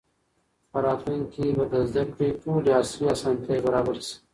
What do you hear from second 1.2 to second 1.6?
کې